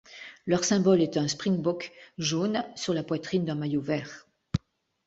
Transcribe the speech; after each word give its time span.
Leur 0.47 0.63
symbole 0.63 0.99
est 1.03 1.15
un 1.17 1.27
springbok 1.27 1.91
jaune 2.17 2.63
sur 2.75 2.95
la 2.95 3.03
poitrine 3.03 3.45
d'un 3.45 3.53
maillot 3.53 3.81
vert. 3.81 4.25